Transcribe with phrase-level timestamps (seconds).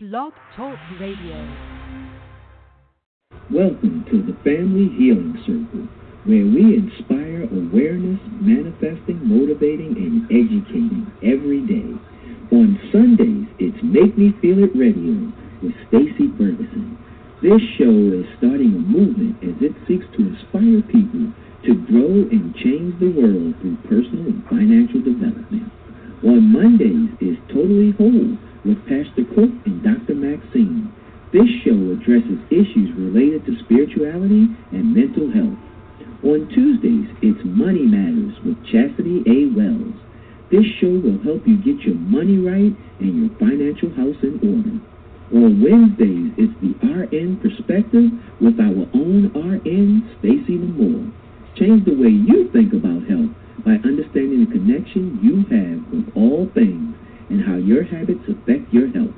[0.00, 1.42] Blog Talk Radio.
[3.50, 5.90] Welcome to the Family Healing Circle,
[6.22, 11.98] where we inspire awareness, manifesting, motivating, and educating every day.
[12.54, 15.34] On Sundays, it's Make Me Feel It Radio
[15.66, 16.94] with Stacy Ferguson.
[17.42, 21.34] This show is starting a movement as it seeks to inspire people
[21.66, 25.74] to grow and change the world through personal and financial development.
[26.26, 28.34] On Mondays is Totally Whole
[28.66, 30.18] with Pastor Cook and Dr.
[30.18, 30.90] Maxine.
[31.30, 35.54] This show addresses issues related to spirituality and mental health.
[36.26, 39.54] On Tuesdays, it's Money Matters with Chastity A.
[39.54, 39.94] Wells.
[40.50, 44.74] This show will help you get your money right and your financial house in order.
[45.38, 48.10] On Wednesdays, it's the RN Perspective
[48.42, 51.14] with our own RN, Stacy Lamore.
[51.54, 53.30] Change the way you think about health
[53.64, 56.94] by understanding the connection you have with all things
[57.30, 59.14] and how your habits affect your health.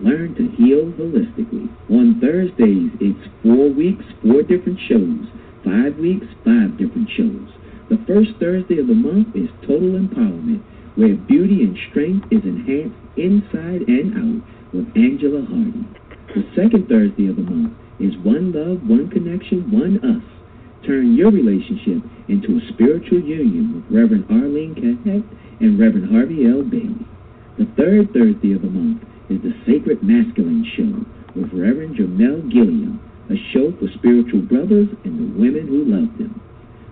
[0.00, 1.70] Learn to heal holistically.
[1.90, 5.22] On Thursdays, it's four weeks, four different shows.
[5.64, 7.48] Five weeks, five different shows.
[7.88, 10.62] The first Thursday of the month is Total Empowerment,
[10.96, 14.42] where beauty and strength is enhanced inside and out
[14.74, 15.86] with Angela Hardy.
[16.34, 20.24] The second Thursday of the month is One Love, One Connection, One Us.
[20.84, 25.24] Turn your relationship into a spiritual union with Reverend Arlene Cahet
[25.60, 26.62] and Reverend Harvey L.
[26.62, 27.06] Bailey.
[27.58, 31.04] The third Thursday of the month is the Sacred Masculine Show
[31.38, 36.40] with Reverend Jamel Gilliam, a show for spiritual brothers and the women who love them.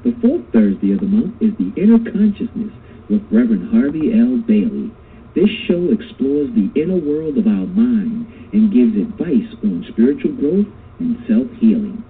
[0.04, 2.72] The fourth Thursday of the month is the Inner Consciousness
[3.08, 4.38] with Reverend Harvey L.
[4.46, 4.90] Bailey.
[5.34, 10.68] This show explores the inner world of our mind and gives advice on spiritual growth
[10.98, 12.04] and self-healing.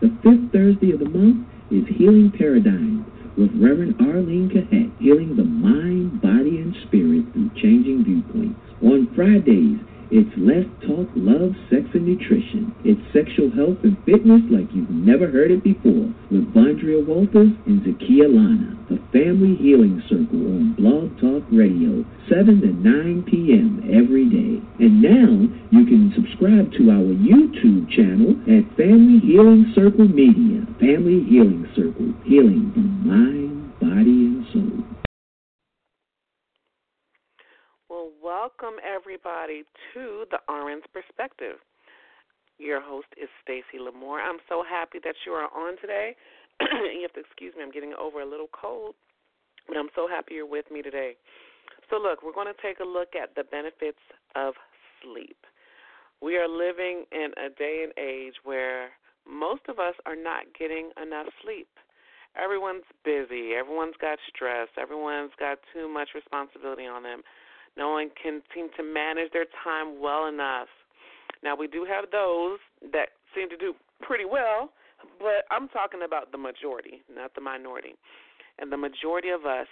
[0.00, 5.44] The fifth Thursday of the month is Healing Paradigm with Reverend Arlene Cahet, healing the
[5.44, 8.60] mind, body, and spirit through changing viewpoints.
[8.82, 9.80] On Fridays,
[10.14, 12.70] it's Let's Talk Love, Sex, and Nutrition.
[12.86, 17.82] It's sexual health and fitness like you've never heard it before with Vondria Walters and
[17.82, 18.78] Zakia Lana.
[18.86, 23.82] The Family Healing Circle on Blog Talk Radio, 7 to 9 p.m.
[23.90, 24.62] every day.
[24.78, 30.62] And now you can subscribe to our YouTube channel at Family Healing Circle Media.
[30.78, 34.94] Family Healing Circle, healing the mind, body, and soul.
[37.90, 38.10] Well,
[38.44, 41.56] welcome everybody to the RN's Perspective.
[42.58, 44.20] Your host is Stacy Lamore.
[44.20, 46.12] I'm so happy that you are on today.
[46.60, 48.96] you have to excuse me, I'm getting over a little cold,
[49.66, 51.16] but I'm so happy you're with me today.
[51.88, 54.04] So, look, we're going to take a look at the benefits
[54.36, 54.52] of
[55.00, 55.40] sleep.
[56.20, 58.90] We are living in a day and age where
[59.24, 61.68] most of us are not getting enough sleep.
[62.36, 67.22] Everyone's busy, everyone's got stress, everyone's got too much responsibility on them.
[67.76, 70.68] No one can seem to manage their time well enough.
[71.42, 72.58] Now, we do have those
[72.92, 74.70] that seem to do pretty well,
[75.18, 77.94] but I'm talking about the majority, not the minority.
[78.58, 79.66] And the majority of us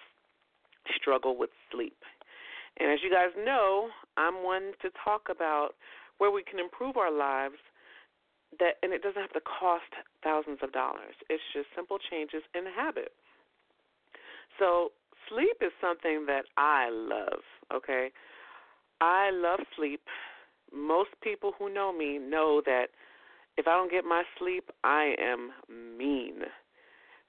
[0.97, 1.97] struggle with sleep.
[2.79, 5.71] And as you guys know, I'm one to talk about
[6.19, 7.61] where we can improve our lives
[8.59, 9.89] that and it doesn't have to cost
[10.23, 11.17] thousands of dollars.
[11.31, 13.13] It's just simple changes in habit.
[14.59, 14.93] So,
[15.29, 17.43] sleep is something that I love,
[17.75, 18.11] okay?
[19.01, 20.01] I love sleep.
[20.73, 22.87] Most people who know me know that
[23.57, 26.43] if I don't get my sleep, I am mean.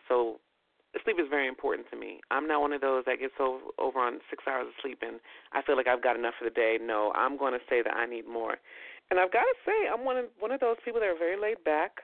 [0.07, 0.39] So
[1.03, 2.21] sleep is very important to me.
[2.31, 5.19] I'm not one of those that gets over, over on six hours of sleep and
[5.51, 6.77] I feel like I've got enough for the day.
[6.79, 8.57] No, I'm going to say that I need more.
[9.11, 11.39] And I've got to say, I'm one of one of those people that are very
[11.39, 12.01] laid back.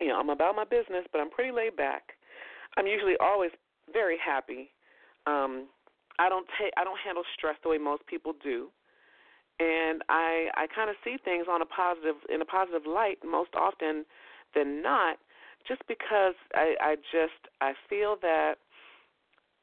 [0.00, 2.14] You know, I'm about my business, but I'm pretty laid back.
[2.76, 3.50] I'm usually always
[3.92, 4.70] very happy.
[5.28, 5.68] Um,
[6.18, 8.72] I don't take I don't handle stress the way most people do
[9.60, 13.50] and I I kind of see things on a positive in a positive light most
[13.54, 14.04] often
[14.54, 15.18] than not,
[15.66, 18.54] just because I I just I feel that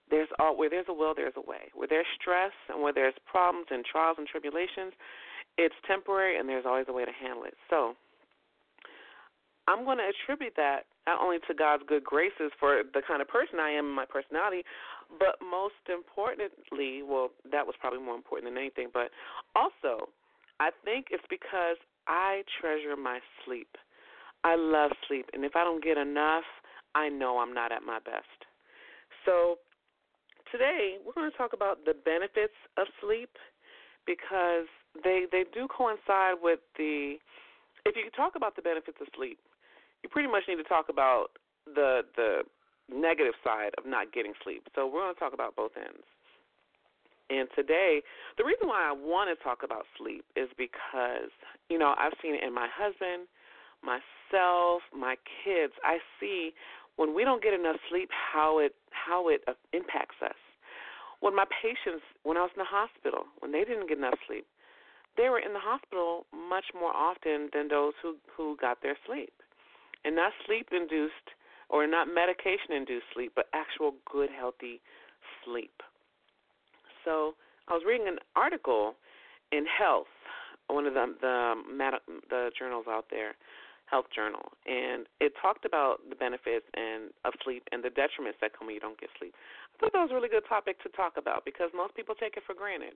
[0.09, 1.71] there's all where there's a will there's a way.
[1.73, 4.93] Where there's stress and where there's problems and trials and tribulations,
[5.57, 7.55] it's temporary and there's always a way to handle it.
[7.69, 7.95] So
[9.67, 13.27] I'm going to attribute that not only to God's good graces for the kind of
[13.27, 14.63] person I am and my personality,
[15.17, 19.09] but most importantly, well, that was probably more important than anything, but
[19.55, 20.09] also,
[20.59, 21.77] I think it's because
[22.07, 23.77] I treasure my sleep.
[24.43, 26.45] I love sleep, and if I don't get enough,
[26.93, 28.45] I know I'm not at my best.
[29.25, 29.57] So,
[30.51, 33.31] today we're going to talk about the benefits of sleep
[34.05, 34.69] because
[35.03, 37.17] they they do coincide with the
[37.85, 39.39] if you talk about the benefits of sleep,
[40.05, 41.33] you pretty much need to talk about
[41.65, 42.45] the the
[42.93, 44.61] negative side of not getting sleep.
[44.75, 46.05] So we're going to talk about both ends.
[47.33, 48.05] And today,
[48.37, 51.33] the reason why I want to talk about sleep is because,
[51.73, 53.25] you know, I've seen it in my husband,
[53.81, 55.73] myself, my kids.
[55.81, 56.53] I see
[56.97, 60.37] when we don't get enough sleep how it how it uh, impacts us.
[61.21, 64.45] When my patients, when I was in the hospital, when they didn't get enough sleep,
[65.17, 69.33] they were in the hospital much more often than those who who got their sleep,
[70.05, 71.33] and not sleep induced
[71.69, 74.79] or not medication induced sleep, but actual good healthy
[75.43, 75.81] sleep.
[77.03, 77.33] So
[77.67, 78.95] I was reading an article
[79.51, 80.11] in Health,
[80.67, 81.97] one of the the
[82.29, 83.33] the journals out there,
[83.85, 88.57] Health Journal, and it talked about the benefits and of sleep and the detriments that
[88.57, 89.33] come when you don't get sleep.
[89.33, 92.37] I thought that was a really good topic to talk about because most people take
[92.37, 92.93] it for granted.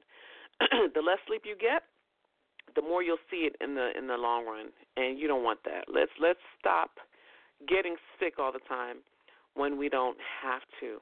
[0.93, 1.83] the less sleep you get,
[2.75, 4.67] the more you'll see it in the in the long run,
[4.97, 5.85] and you don't want that.
[5.87, 6.91] Let's let's stop
[7.67, 8.97] getting sick all the time
[9.55, 10.97] when we don't have to.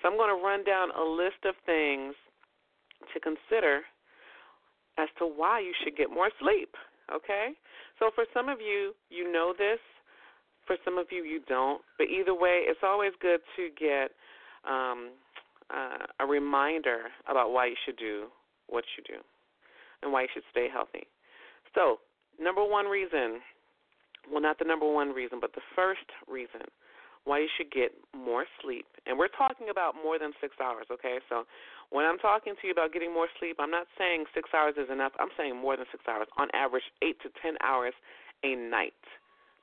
[0.00, 2.14] So I'm going to run down a list of things
[3.12, 3.80] to consider
[4.98, 6.70] as to why you should get more sleep.
[7.12, 7.52] Okay?
[7.98, 9.78] So for some of you, you know this.
[10.66, 11.82] For some of you, you don't.
[11.98, 14.12] But either way, it's always good to get
[14.68, 15.10] um,
[15.68, 18.26] uh, a reminder about why you should do
[18.68, 19.20] what you do
[20.02, 21.06] and why you should stay healthy.
[21.74, 21.98] So,
[22.38, 23.40] number one reason
[24.30, 26.64] well, not the number one reason, but the first reason
[27.24, 28.84] why you should get more sleep.
[29.06, 31.18] And we're talking about more than six hours, okay?
[31.28, 31.44] So
[31.90, 34.90] when I'm talking to you about getting more sleep, I'm not saying six hours is
[34.92, 35.12] enough.
[35.18, 36.28] I'm saying more than six hours.
[36.36, 37.94] On average, eight to ten hours
[38.44, 39.00] a night.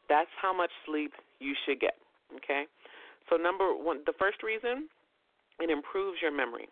[0.10, 1.98] That's how much sleep you should get,
[2.36, 2.66] okay?
[3.30, 4.90] So number one, the first reason,
[5.60, 6.68] it improves your memory.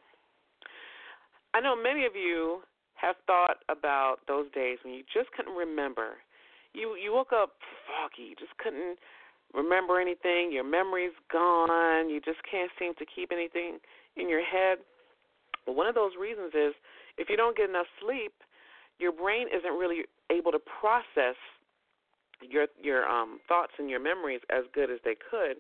[1.54, 2.62] I know many of you
[3.02, 6.18] have thought about those days when you just couldn't remember.
[6.74, 7.54] You you woke up
[7.88, 8.98] foggy, just couldn't
[9.54, 13.80] remember anything, your memory's gone, you just can't seem to keep anything
[14.16, 14.78] in your head.
[15.66, 16.74] Well, one of those reasons is
[17.18, 18.34] if you don't get enough sleep,
[19.00, 21.36] your brain isn't really able to process
[22.42, 25.58] your your um thoughts and your memories as good as they could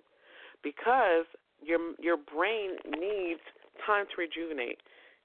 [0.63, 1.25] because
[1.61, 3.41] your your brain needs
[3.85, 4.79] time to rejuvenate.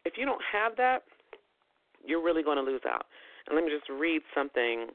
[0.04, 1.02] If you don't have that,
[2.04, 3.06] you're really going to lose out.
[3.46, 4.88] And let me just read something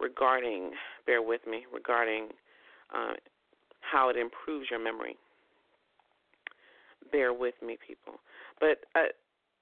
[0.00, 0.72] regarding,
[1.06, 2.28] bear with me, regarding
[2.94, 3.14] uh,
[3.80, 5.16] how it improves your memory.
[7.10, 8.20] Bear with me, people.
[8.60, 9.08] But uh,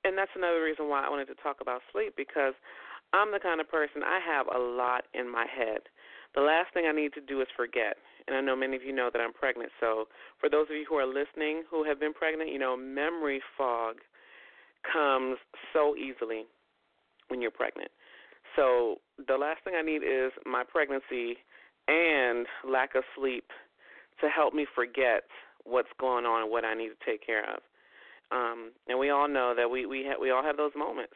[0.05, 2.55] and that's another reason why I wanted to talk about sleep because
[3.13, 5.83] I'm the kind of person I have a lot in my head.
[6.35, 7.97] The last thing I need to do is forget.
[8.27, 9.71] And I know many of you know that I'm pregnant.
[9.81, 10.07] So
[10.41, 13.97] for those of you who are listening who have been pregnant, you know memory fog
[14.93, 15.39] comes
[15.73, 16.47] so easily
[17.29, 17.91] when you're pregnant.
[18.55, 18.97] So
[19.27, 21.37] the last thing I need is my pregnancy
[21.89, 23.45] and lack of sleep
[24.21, 25.25] to help me forget
[25.65, 27.61] what's going on and what I need to take care of.
[28.33, 31.15] Um, and we all know that we we ha- we all have those moments.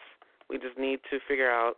[0.48, 1.74] We just need to figure out.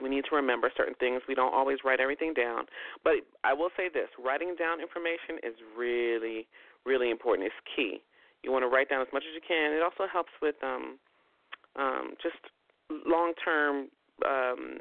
[0.00, 1.22] We need to remember certain things.
[1.26, 2.64] We don't always write everything down,
[3.02, 6.46] but I will say this: writing down information is really,
[6.86, 7.46] really important.
[7.46, 8.00] It's key.
[8.42, 9.72] You want to write down as much as you can.
[9.72, 10.98] It also helps with um,
[11.76, 12.38] um, just
[12.90, 13.88] long-term
[14.26, 14.78] um,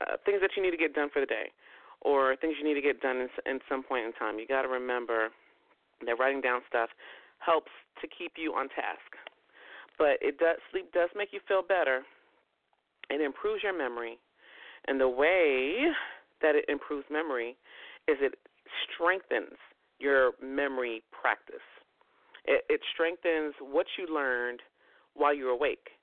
[0.00, 1.52] uh, things that you need to get done for the day
[2.00, 4.38] or things you need to get done in, in some point in time.
[4.38, 5.28] You got to remember
[6.04, 6.90] that writing down stuff
[7.38, 7.70] helps
[8.00, 9.16] to keep you on task.
[9.98, 12.02] But it does sleep does make you feel better.
[13.08, 14.18] It improves your memory,
[14.88, 15.86] and the way
[16.42, 17.56] that it improves memory
[18.08, 18.34] is it
[18.92, 19.56] strengthens
[19.98, 21.64] your memory practice.
[22.44, 24.60] It, it strengthens what you learned
[25.14, 25.95] while you're awake.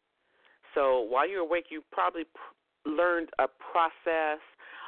[0.73, 4.39] So while you're awake, you probably pr- learned a process,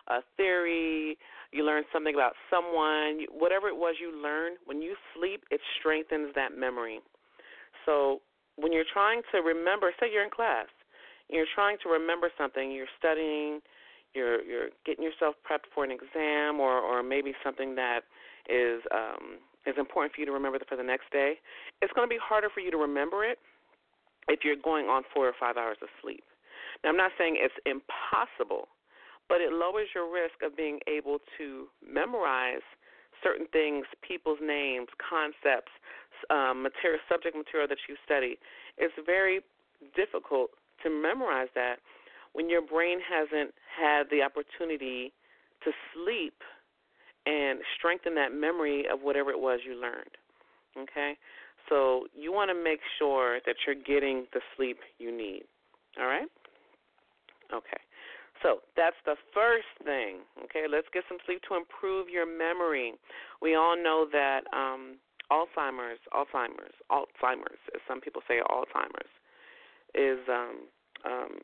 [0.08, 1.18] a theory,
[1.51, 6.34] you learned something about someone, whatever it was you learned, when you sleep, it strengthens
[6.36, 7.00] that memory.
[7.86, 8.22] So
[8.56, 10.68] when you're trying to remember, say you're in class,
[11.30, 13.62] you're trying to remember something, you're studying,
[14.13, 18.01] you're you're getting yourself prepped for an exam or or maybe something that
[18.50, 21.34] is um is important for you to remember for the next day.
[21.82, 23.39] It's going to be harder for you to remember it
[24.27, 26.24] if you're going on 4 or 5 hours of sleep.
[26.84, 28.67] Now I'm not saying it's impossible
[29.27, 32.65] but it lowers your risk of being able to memorize
[33.24, 35.72] certain things, people's names, concepts,
[36.29, 38.38] um, material, subject material that you study.
[38.77, 39.41] It's very
[39.96, 40.51] difficult
[40.84, 41.77] to memorize that
[42.34, 45.13] when your brain hasn't had the opportunity
[45.63, 46.36] to sleep
[47.25, 50.13] and strengthen that memory of whatever it was you learned.
[50.77, 51.17] Okay?
[51.69, 55.43] So you want to make sure that you're getting the sleep you need.
[56.00, 56.27] All right?
[57.53, 57.81] Okay.
[58.43, 60.19] So that's the first thing.
[60.45, 62.93] Okay, let's get some sleep to improve your memory.
[63.41, 64.98] We all know that um,
[65.31, 69.10] Alzheimer's, Alzheimer's, Alzheimer's, as some people say, Alzheimer's,
[69.95, 70.67] is um,
[71.05, 71.39] um,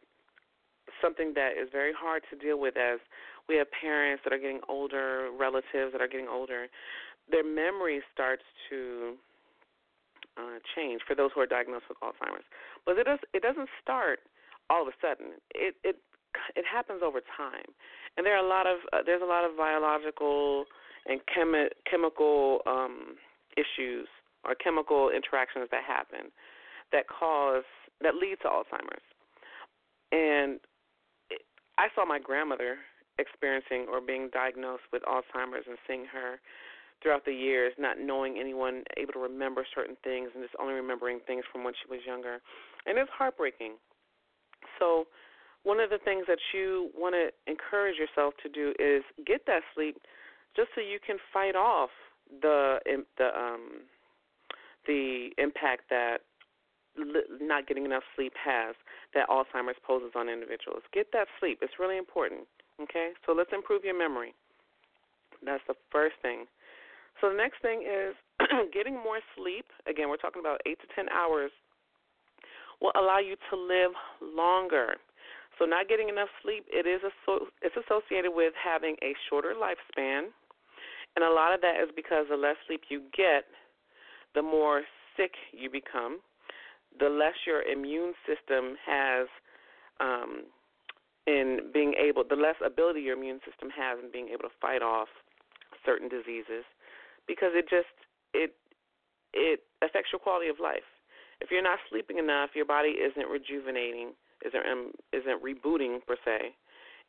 [1.01, 2.99] something that is very hard to deal with as
[3.47, 6.67] we have parents that are getting older, relatives that are getting older.
[7.29, 9.15] Their memory starts to
[10.37, 12.45] uh, change for those who are diagnosed with Alzheimer's,
[12.85, 14.19] but it does it doesn't start
[14.69, 15.37] all of a sudden.
[15.53, 15.97] It it
[16.55, 17.67] it happens over time,
[18.17, 20.65] and there are a lot of uh, there's a lot of biological
[21.05, 23.15] and chemi- chemical um,
[23.57, 24.07] issues
[24.45, 26.31] or chemical interactions that happen
[26.91, 27.63] that cause
[28.01, 29.05] that lead to Alzheimer's.
[30.11, 30.59] And
[31.29, 31.41] it,
[31.77, 32.77] I saw my grandmother
[33.19, 36.39] experiencing or being diagnosed with Alzheimer's and seeing her
[37.01, 41.19] throughout the years, not knowing anyone able to remember certain things and just only remembering
[41.25, 42.39] things from when she was younger.
[42.85, 43.73] And it's heartbreaking.
[44.79, 45.05] So,
[45.63, 49.61] one of the things that you want to encourage yourself to do is get that
[49.75, 49.97] sleep
[50.55, 51.89] just so you can fight off
[52.41, 52.77] the
[53.17, 53.85] the um
[54.87, 56.19] the impact that
[57.39, 58.75] not getting enough sleep has
[59.13, 60.83] that Alzheimer's poses on individuals.
[60.93, 61.59] Get that sleep.
[61.61, 62.41] It's really important.
[62.81, 63.11] Okay?
[63.25, 64.33] So let's improve your memory.
[65.43, 66.45] That's the first thing.
[67.21, 68.17] So the next thing is
[68.73, 69.65] getting more sleep.
[69.87, 71.51] Again, we're talking about 8 to 10 hours
[72.81, 74.97] will allow you to live longer.
[75.59, 76.99] So not getting enough sleep, it is
[77.61, 80.33] it's associated with having a shorter lifespan.
[81.15, 83.45] And a lot of that is because the less sleep you get,
[84.33, 84.81] the more
[85.15, 86.19] sick you become,
[86.99, 89.27] the less your immune system has
[89.99, 90.45] um,
[91.27, 94.81] in being able, the less ability your immune system has in being able to fight
[94.81, 95.09] off
[95.85, 96.65] certain diseases,
[97.27, 97.91] because it just
[98.33, 98.53] it
[99.33, 100.87] it affects your quality of life.
[101.39, 104.13] If you're not sleeping enough, your body isn't rejuvenating,
[104.45, 106.53] isn't um, isn't rebooting per se.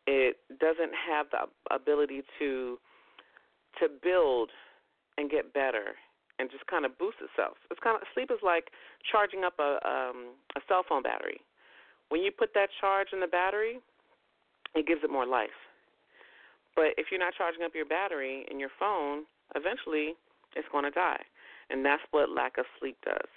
[0.07, 2.79] It doesn't have the ability to
[3.81, 4.51] to build
[5.19, 5.97] and get better
[6.39, 7.57] and just kind of boost itself.
[7.71, 8.73] It's kind of sleep is like
[9.11, 11.41] charging up a um, a cell phone battery.
[12.09, 13.81] When you put that charge in the battery,
[14.75, 15.57] it gives it more life.
[16.75, 20.15] But if you're not charging up your battery in your phone, eventually
[20.57, 21.23] it's going to die.
[21.71, 23.29] And that's what lack of sleep does.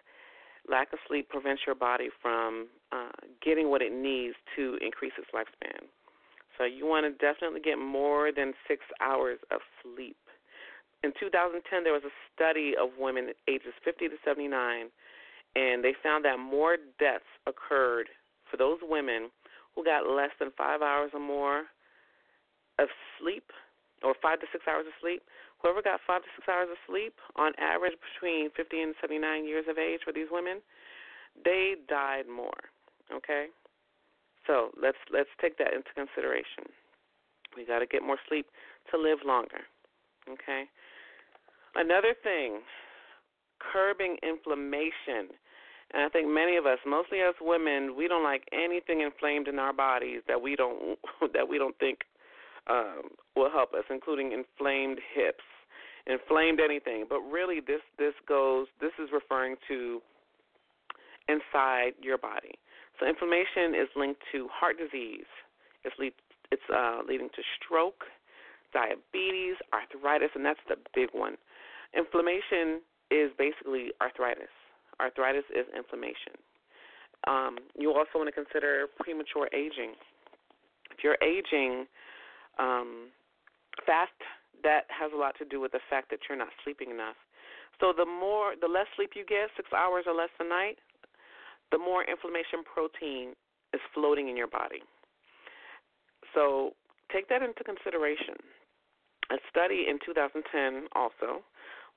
[0.67, 3.11] Lack of sleep prevents your body from uh,
[3.43, 5.87] getting what it needs to increase its lifespan.
[6.57, 10.17] So you want to definitely get more than six hours of sleep.
[11.03, 14.89] In 2010, there was a study of women ages 50 to 79,
[15.55, 18.07] and they found that more deaths occurred
[18.49, 19.29] for those women
[19.75, 21.63] who got less than five hours or more
[22.79, 22.87] of
[23.19, 23.51] sleep,
[24.03, 25.21] or five to six hours of sleep.
[25.65, 29.65] Whoever got five to six hours of sleep, on average between 50 and 79 years
[29.67, 30.61] of age for these women,
[31.43, 32.69] they died more.
[33.09, 33.47] Okay,
[34.45, 36.69] so let's let's take that into consideration.
[37.57, 38.45] We got to get more sleep
[38.91, 39.65] to live longer.
[40.29, 40.69] Okay.
[41.73, 42.61] Another thing,
[43.57, 45.33] curbing inflammation.
[45.93, 49.57] And I think many of us, mostly us women, we don't like anything inflamed in
[49.57, 50.99] our bodies that we don't
[51.33, 52.05] that we don't think
[52.69, 55.43] um, will help us, including inflamed hips,
[56.07, 57.05] inflamed anything.
[57.09, 58.67] But really, this this goes.
[58.81, 60.01] This is referring to
[61.27, 62.53] inside your body.
[62.99, 65.27] So inflammation is linked to heart disease.
[65.83, 66.13] It's lead,
[66.51, 68.05] it's uh, leading to stroke,
[68.73, 71.35] diabetes, arthritis, and that's the big one.
[71.97, 72.81] Inflammation
[73.11, 74.51] is basically arthritis.
[74.99, 76.39] Arthritis is inflammation.
[77.27, 79.93] Um, you also want to consider premature aging.
[80.91, 81.85] If you're aging
[82.59, 83.09] um,
[83.85, 84.15] fast,
[84.63, 87.15] that has a lot to do with the fact that you're not sleeping enough.
[87.79, 90.79] So the more, the less sleep you get, six hours or less a night,
[91.71, 93.33] the more inflammation protein
[93.73, 94.79] is floating in your body.
[96.33, 96.71] So
[97.11, 98.35] take that into consideration.
[99.31, 101.41] A study in 2010 also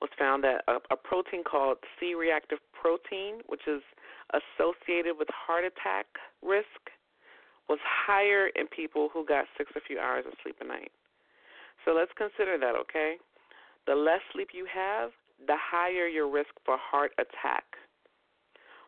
[0.01, 3.83] was found that a, a protein called C reactive protein, which is
[4.33, 6.07] associated with heart attack
[6.41, 6.89] risk,
[7.67, 10.91] was higher in people who got six or few hours of sleep a night.
[11.85, 13.15] So let's consider that, okay?
[13.87, 15.11] The less sleep you have,
[15.47, 17.63] the higher your risk for heart attack.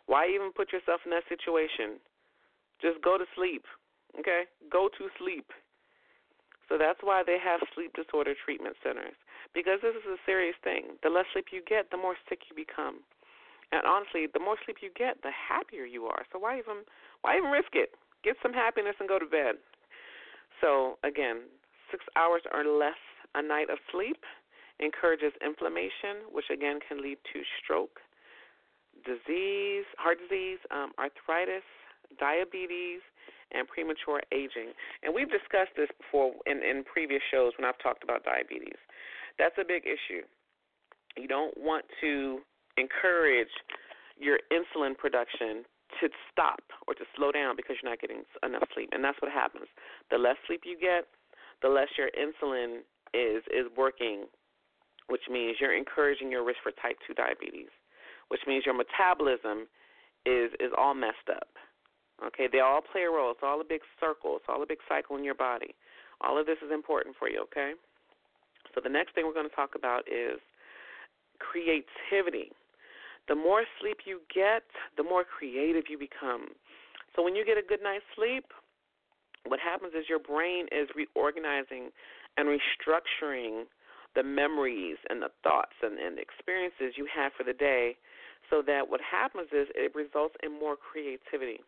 [0.05, 2.01] Why even put yourself in that situation?
[2.81, 3.63] Just go to sleep,
[4.19, 4.43] okay?
[4.71, 5.47] Go to sleep.
[6.67, 9.15] So that's why they have sleep disorder treatment centers
[9.53, 10.95] because this is a serious thing.
[11.03, 13.03] The less sleep you get, the more sick you become.
[13.71, 16.23] And honestly, the more sleep you get, the happier you are.
[16.31, 16.83] So why even
[17.21, 17.91] why even risk it?
[18.23, 19.55] Get some happiness and go to bed.
[20.59, 21.47] So again,
[21.91, 22.99] six hours or less
[23.35, 24.23] a night of sleep
[24.79, 27.99] encourages inflammation, which again can lead to stroke,
[29.05, 31.63] disease, heart disease, um, arthritis,
[32.19, 32.99] diabetes,
[33.51, 34.73] and premature aging.
[35.03, 38.79] And we've discussed this before in, in previous shows when I've talked about diabetes.
[39.37, 40.23] That's a big issue.
[41.17, 42.39] You don't want to
[42.77, 43.51] encourage
[44.17, 45.63] your insulin production
[45.99, 49.31] to stop or to slow down because you're not getting enough sleep, and that's what
[49.31, 49.67] happens.
[50.09, 51.07] The less sleep you get,
[51.61, 52.79] the less your insulin
[53.13, 54.25] is is working,
[55.07, 57.69] which means you're encouraging your risk for type 2 diabetes,
[58.29, 59.67] which means your metabolism
[60.25, 61.49] is is all messed up.
[62.25, 63.31] Okay, they all play a role.
[63.31, 64.37] It's all a big circle.
[64.37, 65.73] It's all a big cycle in your body.
[66.21, 67.73] All of this is important for you, okay?
[68.75, 70.37] So the next thing we're going to talk about is
[71.39, 72.51] creativity.
[73.27, 74.63] The more sleep you get,
[74.97, 76.53] the more creative you become.
[77.15, 78.45] So when you get a good night's sleep,
[79.45, 81.89] what happens is your brain is reorganizing
[82.37, 83.63] and restructuring
[84.15, 87.95] the memories and the thoughts and, and experiences you have for the day
[88.49, 91.59] so that what happens is it results in more creativity.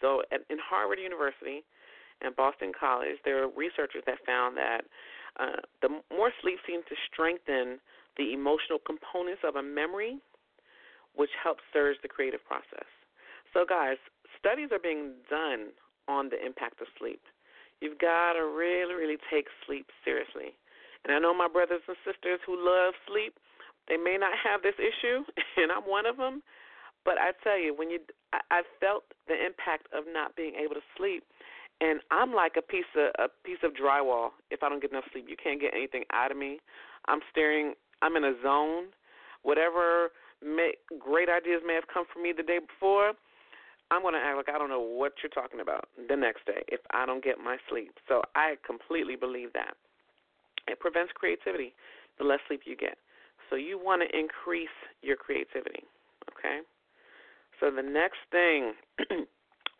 [0.00, 1.64] So at, in Harvard University
[2.20, 4.82] and Boston College, there are researchers that found that
[5.40, 7.80] uh, the more sleep seems to strengthen
[8.16, 10.18] the emotional components of a memory,
[11.14, 12.86] which helps surge the creative process.
[13.54, 13.96] So, guys,
[14.38, 15.72] studies are being done
[16.08, 17.20] on the impact of sleep.
[17.80, 20.56] You've got to really, really take sleep seriously.
[21.04, 23.38] And I know my brothers and sisters who love sleep,
[23.86, 25.22] they may not have this issue,
[25.56, 26.42] and I'm one of them.
[27.04, 28.00] But I tell you, when you,
[28.32, 31.22] I, I felt the impact of not being able to sleep,
[31.80, 34.30] and I'm like a piece of a piece of drywall.
[34.50, 36.58] If I don't get enough sleep, you can't get anything out of me.
[37.06, 37.74] I'm staring.
[38.02, 38.86] I'm in a zone.
[39.42, 40.10] Whatever
[40.44, 43.12] may, great ideas may have come from me the day before,
[43.90, 46.62] I'm going to act like I don't know what you're talking about the next day
[46.68, 47.92] if I don't get my sleep.
[48.08, 49.74] So I completely believe that.
[50.66, 51.74] It prevents creativity
[52.18, 52.98] the less sleep you get.
[53.48, 54.68] So you want to increase
[55.00, 55.82] your creativity,
[56.36, 56.60] okay?
[57.60, 58.74] So the next thing,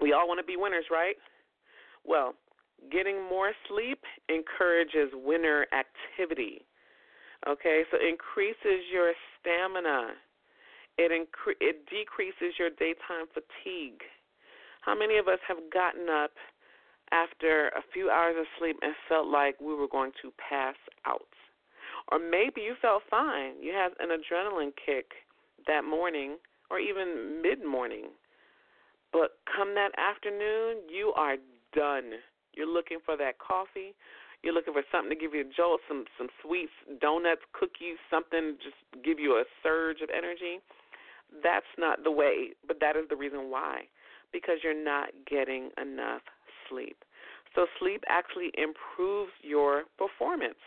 [0.00, 1.16] we all want to be winners, right?
[2.06, 2.34] Well,
[2.90, 6.64] getting more sleep encourages winner activity.
[7.46, 10.14] Okay, so increases your stamina
[10.98, 14.02] it incre- it decreases your daytime fatigue.
[14.82, 16.32] How many of us have gotten up
[17.12, 20.76] after a few hours of sleep and felt like we were going to pass
[21.06, 21.30] out?
[22.10, 23.62] Or maybe you felt fine.
[23.62, 25.12] You had an adrenaline kick
[25.66, 26.36] that morning
[26.70, 28.06] or even mid morning.
[29.12, 31.36] But come that afternoon, you are
[31.74, 32.12] done.
[32.54, 33.94] You're looking for that coffee.
[34.42, 38.56] You're looking for something to give you a jolt, some some sweets, donuts, cookies, something
[38.62, 40.60] just give you a surge of energy.
[41.42, 43.82] That's not the way, but that is the reason why.
[44.32, 46.22] Because you're not getting enough
[46.68, 46.96] sleep.
[47.54, 50.60] So sleep actually improves your performance.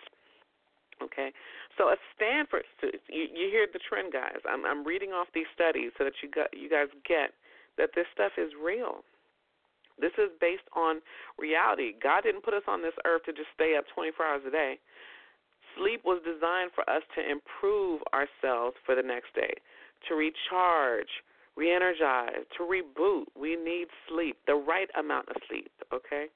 [1.02, 1.34] Okay,
[1.78, 2.62] so a Stanford
[3.10, 4.38] you, you hear the trend, guys.
[4.45, 7.34] I'm, I'm reading off these studies so that you got you guys get
[7.78, 9.02] that this stuff is real.
[9.97, 11.02] This is based on
[11.39, 11.93] reality.
[11.97, 14.78] God didn't put us on this earth to just stay up 24 hours a day.
[15.78, 19.54] Sleep was designed for us to improve ourselves for the next day
[20.08, 21.10] to recharge,
[21.56, 23.26] re energize, to reboot.
[23.40, 26.28] We need sleep, the right amount of sleep, okay?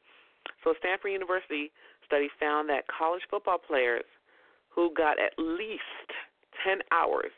[0.64, 1.72] So, Stanford University
[2.06, 4.06] study found that college football players
[4.70, 6.12] who got at least
[6.64, 7.32] 10 hours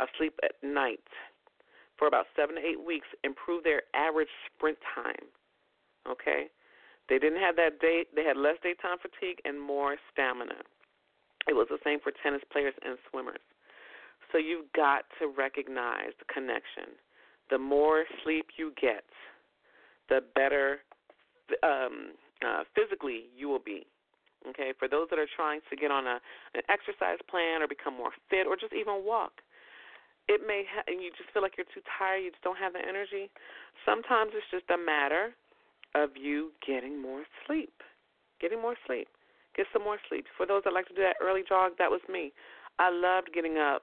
[0.00, 1.00] of sleep at night
[1.98, 5.30] for about seven to eight weeks improved their average sprint time.
[6.08, 6.48] Okay?
[7.08, 10.60] They didn't have that day, they had less daytime fatigue and more stamina.
[11.48, 13.40] It was the same for tennis players and swimmers.
[14.32, 16.98] So you've got to recognize the connection.
[17.50, 19.04] The more sleep you get,
[20.08, 20.78] the better
[21.62, 22.12] um,
[22.42, 23.86] uh, physically you will be.
[24.50, 26.20] Okay, for those that are trying to get on a
[26.54, 29.42] an exercise plan or become more fit or just even walk,
[30.28, 32.72] it may ha- and you just feel like you're too tired, you just don't have
[32.72, 33.30] the energy.
[33.84, 35.34] Sometimes it's just a matter
[35.94, 37.82] of you getting more sleep,
[38.40, 39.08] getting more sleep,
[39.56, 40.26] get some more sleep.
[40.36, 42.32] For those that like to do that early jog, that was me.
[42.78, 43.82] I loved getting up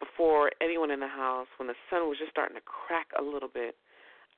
[0.00, 3.48] before anyone in the house, when the sun was just starting to crack a little
[3.48, 3.76] bit,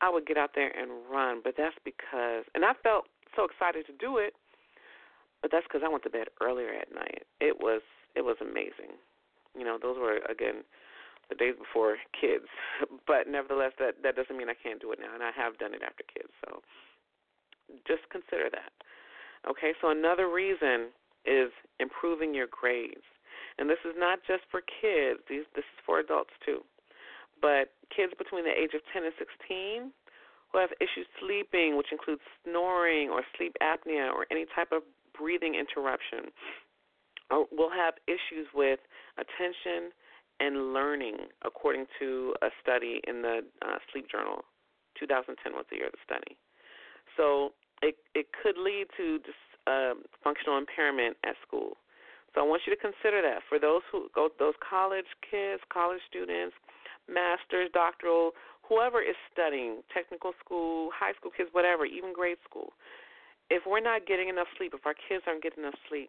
[0.02, 1.40] I would get out there and run.
[1.42, 4.34] But that's because, and I felt so excited to do it,
[5.40, 7.22] but that's because I went to bed earlier at night.
[7.40, 7.82] It was
[8.14, 8.98] it was amazing.
[9.56, 10.66] You know, those were again
[11.30, 12.46] the days before kids,
[13.06, 15.74] but nevertheless, that that doesn't mean I can't do it now, and I have done
[15.74, 16.30] it after kids.
[16.44, 16.60] So
[17.86, 18.72] just consider that.
[19.48, 20.94] Okay, so another reason
[21.26, 23.06] is improving your grades.
[23.58, 26.64] And this is not just for kids, these, this is for adults too.
[27.40, 29.92] But kids between the age of 10 and 16
[30.52, 34.82] who have issues sleeping, which includes snoring or sleep apnea or any type of
[35.16, 36.30] breathing interruption,
[37.30, 38.80] or will have issues with
[39.16, 39.92] attention
[40.40, 44.44] and learning, according to a study in the uh, Sleep Journal.
[44.98, 46.36] 2010 was the year of the study.
[47.16, 49.34] So it it could lead to dis,
[49.66, 51.76] uh, functional impairment at school.
[52.34, 56.00] So I want you to consider that for those who go those college kids, college
[56.08, 56.56] students,
[57.08, 58.32] masters, doctoral,
[58.64, 62.72] whoever is studying, technical school, high school kids, whatever, even grade school,
[63.50, 66.08] if we're not getting enough sleep, if our kids aren't getting enough sleep,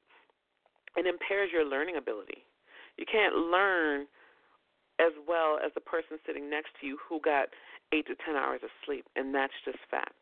[0.96, 2.46] it impairs your learning ability.
[2.98, 4.08] You can't learn
[5.02, 7.50] as well as the person sitting next to you who got
[7.92, 10.16] eight to ten hours of sleep, and that's just fact.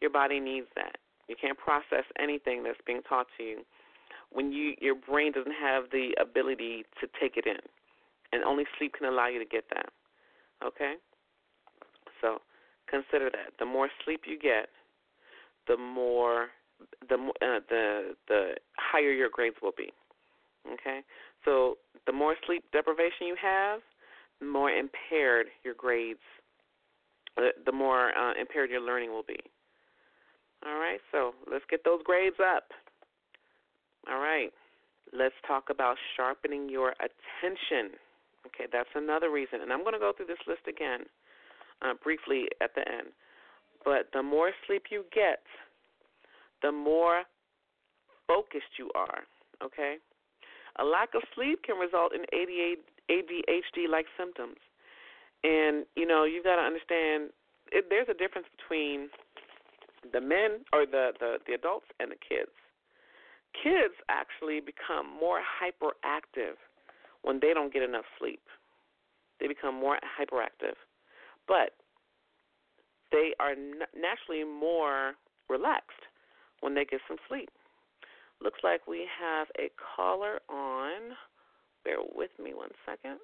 [0.00, 0.96] Your body needs that.
[1.28, 3.58] You can't process anything that's being taught to you
[4.30, 7.58] when you your brain doesn't have the ability to take it in,
[8.32, 9.90] and only sleep can allow you to get that.
[10.64, 10.94] Okay,
[12.20, 12.38] so
[12.88, 13.54] consider that.
[13.58, 14.68] The more sleep you get,
[15.66, 16.48] the more
[17.08, 19.90] the uh, the the higher your grades will be.
[20.72, 21.00] Okay,
[21.44, 23.80] so the more sleep deprivation you have,
[24.40, 26.18] the more impaired your grades,
[27.36, 29.38] uh, the more uh, impaired your learning will be.
[30.66, 32.64] All right, so let's get those grades up.
[34.10, 34.52] All right,
[35.12, 37.98] let's talk about sharpening your attention.
[38.46, 41.00] Okay, that's another reason, and I'm going to go through this list again
[41.82, 43.08] uh, briefly at the end.
[43.84, 45.42] But the more sleep you get,
[46.62, 47.22] the more
[48.26, 49.24] focused you are.
[49.62, 49.96] Okay,
[50.78, 54.56] a lack of sleep can result in ADHD like symptoms.
[55.44, 57.30] And, you know, you've got to understand
[57.70, 59.08] it, there's a difference between
[60.12, 62.50] the men or the, the, the adults and the kids.
[63.54, 66.54] Kids actually become more hyperactive
[67.22, 68.42] when they don't get enough sleep.
[69.40, 70.74] They become more hyperactive.
[71.46, 71.72] But
[73.10, 75.14] they are naturally more
[75.48, 76.02] relaxed
[76.60, 77.50] when they get some sleep.
[78.42, 81.16] Looks like we have a caller on.
[81.84, 83.18] Bear with me one second.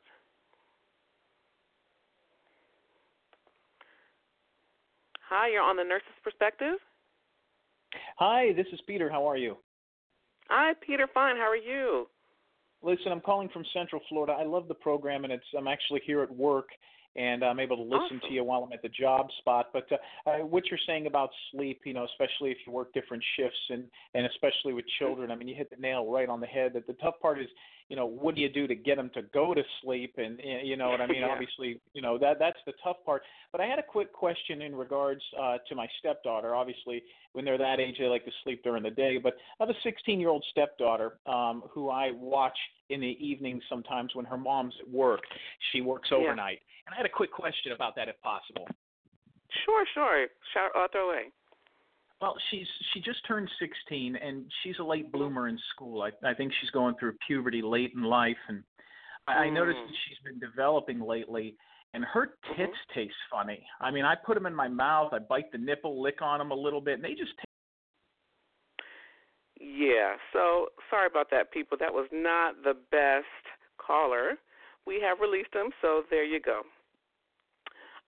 [5.28, 6.76] Hi, you're on the nurse's perspective.
[8.18, 9.08] Hi, this is Peter.
[9.10, 9.56] How are you?
[10.50, 11.08] Hi, Peter.
[11.12, 11.36] Fine.
[11.36, 12.08] How are you?
[12.82, 14.34] Listen, I'm calling from Central Florida.
[14.34, 16.68] I love the program, and it's I'm actually here at work,
[17.16, 18.20] and I'm able to listen awesome.
[18.28, 19.70] to you while I'm at the job spot.
[19.72, 19.96] But uh,
[20.28, 23.84] uh, what you're saying about sleep, you know, especially if you work different shifts and
[24.14, 26.72] and especially with children, I mean, you hit the nail right on the head.
[26.74, 27.46] That the tough part is,
[27.88, 30.14] you know, what do you do to get them to go to sleep?
[30.18, 31.20] And you know what I mean.
[31.20, 31.28] yeah.
[31.28, 33.22] Obviously, you know that that's the tough part.
[33.52, 36.54] But I had a quick question in regards uh, to my stepdaughter.
[36.54, 39.18] Obviously, when they're that age, they like to sleep during the day.
[39.22, 42.56] But I have a 16-year-old stepdaughter um, who I watch
[42.90, 45.20] in the evenings sometimes when her mom's at work.
[45.72, 46.60] She works overnight.
[46.60, 46.73] Yeah.
[46.86, 48.66] And I had a quick question about that, if possible.
[49.64, 50.26] Sure, sure.
[50.52, 51.24] Shout, uh, throw away.
[52.20, 56.02] Well, she's she just turned 16, and she's a late bloomer in school.
[56.02, 58.62] I I think she's going through puberty late in life, and
[59.26, 59.86] I, I noticed Mm.
[59.88, 61.56] that she's been developing lately.
[61.92, 62.56] And her Mm-hmm.
[62.56, 63.64] tits taste funny.
[63.80, 66.50] I mean, I put them in my mouth, I bite the nipple, lick on them
[66.50, 68.86] a little bit, and they just taste.
[69.60, 71.76] Yeah, so sorry about that, people.
[71.78, 73.26] That was not the best
[73.78, 74.32] caller.
[74.86, 76.62] We have released them, so there you go.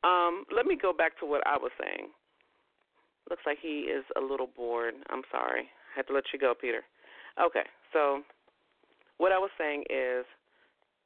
[0.05, 2.11] Um, let me go back to what I was saying.
[3.29, 4.95] Looks like he is a little bored.
[5.11, 5.63] I'm sorry.
[5.67, 6.83] I had to let you go, Peter.
[7.41, 8.23] Okay, so
[9.19, 10.25] what I was saying is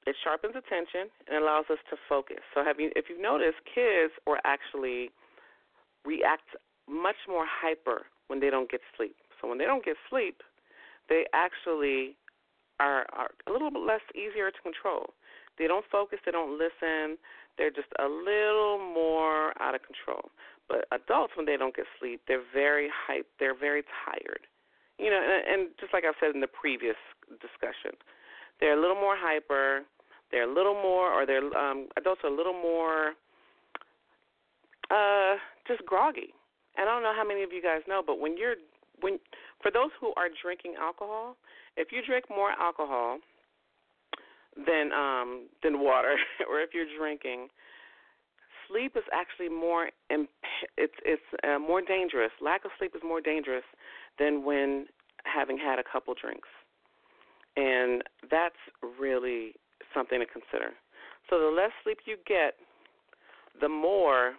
[0.07, 2.41] it sharpens attention and allows us to focus.
[2.55, 5.11] So have you if you've noticed kids are actually
[6.05, 6.49] react
[6.89, 9.17] much more hyper when they don't get sleep.
[9.41, 10.43] So when they don't get sleep,
[11.09, 12.17] they actually
[12.79, 15.15] are, are a little bit less easier to control.
[15.59, 17.19] They don't focus, they don't listen,
[17.61, 20.33] they're just a little more out of control.
[20.65, 24.49] But adults, when they don't get sleep, they're very hyped, they're very tired.
[24.97, 26.97] You know, and, and just like I've said in the previous
[27.29, 28.01] discussion,
[28.61, 29.85] they're a little more hyper,
[30.33, 33.13] they're a little more, or they're um, adults are a little more
[34.89, 35.37] uh,
[35.69, 36.33] just groggy.
[36.79, 38.57] And I don't know how many of you guys know, but when you're
[39.01, 39.19] when
[39.61, 41.37] for those who are drinking alcohol,
[41.77, 43.19] if you drink more alcohol
[44.57, 46.17] than um than water
[46.49, 47.49] or if you're drinking,
[48.69, 50.31] sleep is actually more imp-
[50.77, 52.31] it's it's uh, more dangerous.
[52.41, 53.65] Lack of sleep is more dangerous
[54.19, 54.87] than when
[55.25, 56.49] having had a couple drinks.
[57.57, 58.61] And that's
[58.99, 59.55] really
[59.93, 60.73] something to consider.
[61.29, 62.55] So the less sleep you get,
[63.61, 64.35] the more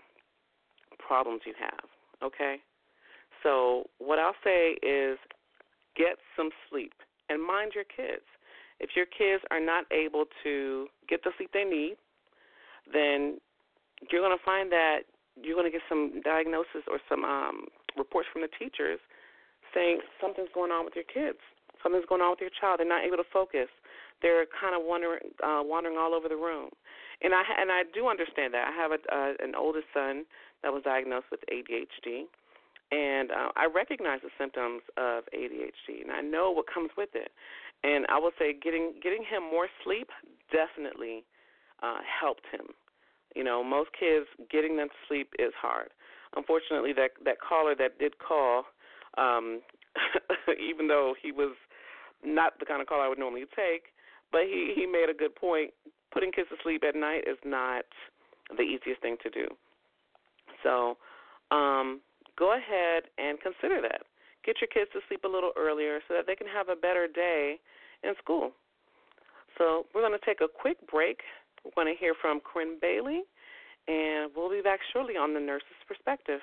[0.97, 1.89] problems you have,
[2.23, 2.57] okay?
[3.43, 5.17] So what I'll say is
[5.95, 6.93] get some sleep
[7.29, 8.23] and mind your kids.
[8.81, 11.95] If your kids are not able to get the sleep they need,
[12.91, 13.37] then
[14.09, 15.05] you're going to find that
[15.37, 18.99] you're going to get some diagnosis or some um, reports from the teachers
[19.73, 21.37] saying something's going on with your kids.
[21.83, 22.79] Something's going on with your child.
[22.79, 23.69] They're not able to focus.
[24.21, 26.69] They're kind of wandering, uh, wandering all over the room.
[27.21, 28.65] And I and I do understand that.
[28.65, 30.25] I have a, uh, an oldest son
[30.63, 32.25] that was diagnosed with ADHD,
[32.91, 37.31] and uh, I recognize the symptoms of ADHD, and I know what comes with it.
[37.83, 40.09] And I will say, getting getting him more sleep
[40.51, 41.23] definitely
[41.81, 42.67] uh, helped him
[43.35, 45.89] You know, most kids getting them to sleep is hard.
[46.35, 48.65] Unfortunately, that that caller that did call,
[49.17, 49.61] um,
[50.59, 51.55] even though he was
[52.23, 53.91] not the kind of call I would normally take,
[54.31, 55.71] but he he made a good point.
[56.13, 57.85] Putting kids to sleep at night is not
[58.55, 59.47] the easiest thing to do.
[60.63, 60.97] So,
[61.51, 62.01] um,
[62.37, 64.01] go ahead and consider that.
[64.45, 67.07] Get your kids to sleep a little earlier so that they can have a better
[67.07, 67.59] day
[68.03, 68.51] in school.
[69.57, 71.21] So, we're going to take a quick break.
[71.63, 73.21] We're going to hear from Corinne Bailey,
[73.87, 76.39] and we'll be back shortly on the nurse's perspective.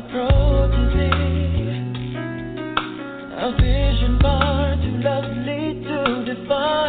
[0.00, 1.96] approaches it.
[3.44, 6.79] A vision far too lovely to define.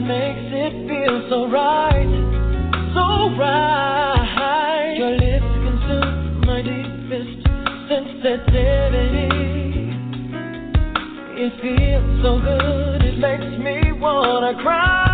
[0.00, 2.08] that makes it feel so right,
[2.94, 4.94] so right.
[4.96, 7.46] Your lips consume my deepest
[7.88, 9.28] sensitivity.
[11.42, 15.09] It feels so good, it makes me wanna cry.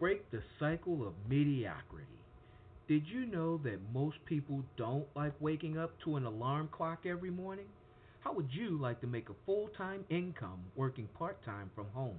[0.00, 2.06] Break the cycle of mediocrity.
[2.88, 7.28] Did you know that most people don't like waking up to an alarm clock every
[7.28, 7.66] morning?
[8.20, 12.18] How would you like to make a full time income working part time from home?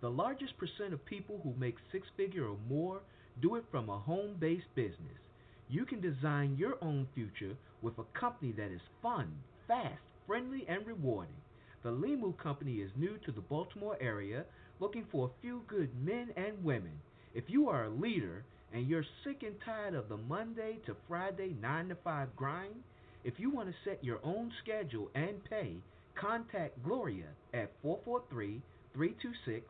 [0.00, 3.02] The largest percent of people who make six figure or more
[3.42, 5.20] do it from a home based business.
[5.68, 9.30] You can design your own future with a company that is fun,
[9.68, 11.36] fast, friendly, and rewarding.
[11.82, 14.44] The Limu Company is new to the Baltimore area,
[14.82, 16.90] looking for a few good men and women.
[17.36, 18.42] If you are a leader
[18.74, 22.82] and you're sick and tired of the Monday to Friday 9 to 5 grind,
[23.22, 25.76] if you want to set your own schedule and pay,
[26.16, 28.60] contact Gloria at 443
[28.92, 29.64] 326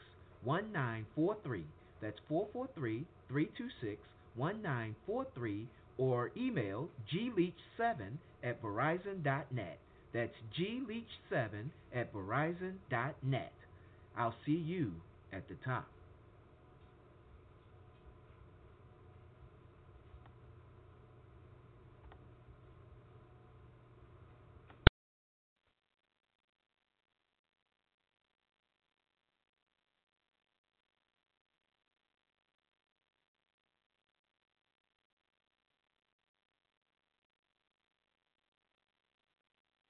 [0.44, 1.64] 1943.
[2.00, 4.00] That's 443 326
[4.34, 5.66] 1943
[5.98, 9.78] or email gleach7 at verizon.net.
[10.14, 13.52] That's gleach7 at verizon.net.
[14.16, 14.92] I'll see you
[15.32, 15.86] at the top.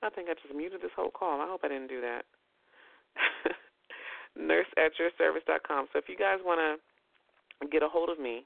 [0.03, 1.41] I think I just muted this whole call.
[1.41, 2.25] I hope I didn't do that.
[4.37, 5.87] nurse at your service.com.
[5.93, 8.45] So if you guys want to get a hold of me,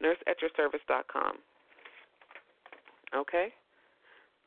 [0.00, 1.38] nurse at your service.com.
[3.14, 3.48] Okay?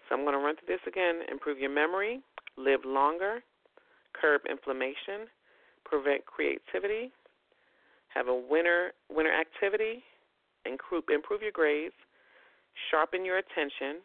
[0.08, 1.22] So I'm going to run through this again.
[1.32, 2.22] Improve your memory,
[2.58, 3.39] live longer,
[4.20, 5.28] curb inflammation,
[5.86, 7.12] prevent creativity,
[8.13, 10.04] have a winter winter activity,
[10.65, 11.96] improve, improve your grades,
[12.89, 14.02] sharpen your attention,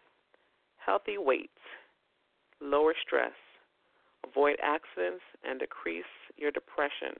[0.85, 1.51] healthy weight,
[2.61, 3.33] lower stress,
[4.29, 6.05] avoid accidents, and decrease
[6.43, 7.15] your depression.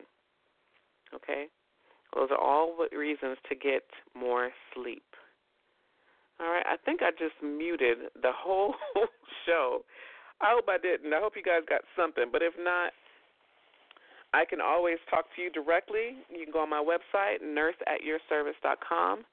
[1.15, 1.47] Okay?
[2.15, 3.87] Those are all reasons to get
[4.19, 5.05] more sleep.
[6.41, 8.75] All right, I think I just muted the whole
[9.47, 9.85] show.
[10.41, 11.13] I hope I didn't.
[11.15, 12.27] I hope you guys got something.
[12.33, 12.91] But if not,
[14.35, 16.19] I can always talk to you directly.
[16.29, 19.25] You can go on my website, nurseatyourservice.com,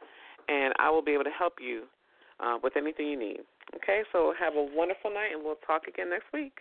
[0.47, 1.83] and I will be able to help you
[2.39, 3.39] uh, with anything you need.
[3.75, 6.59] Okay, so have a wonderful night, and we'll talk again next week.